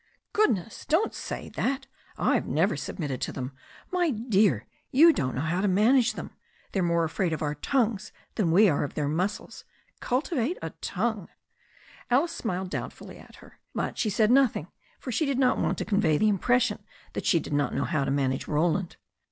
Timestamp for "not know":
17.53-17.85